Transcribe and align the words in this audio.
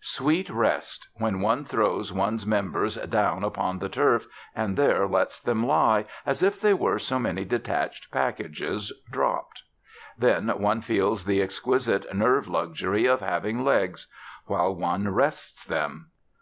Sweet 0.00 0.48
rest! 0.48 1.06
when 1.16 1.42
one 1.42 1.66
throws 1.66 2.10
one's 2.10 2.46
members 2.46 2.94
down 2.96 3.44
upon 3.44 3.78
the 3.78 3.90
turf 3.90 4.26
and 4.54 4.74
there 4.74 5.06
lets 5.06 5.38
them 5.38 5.66
lie, 5.66 6.06
as 6.24 6.42
if 6.42 6.58
they 6.58 6.72
were 6.72 6.98
so 6.98 7.18
many 7.18 7.44
detached 7.44 8.10
packages 8.10 8.90
dropped. 9.12 9.64
Then 10.16 10.48
one 10.48 10.80
feels 10.80 11.26
the 11.26 11.42
exquisite 11.42 12.06
nerve 12.14 12.48
luxury 12.48 13.04
of 13.04 13.20
having 13.20 13.62
legs: 13.64 14.06
while 14.46 14.74
one 14.74 15.10
rests 15.10 15.62
them. 15.66 16.08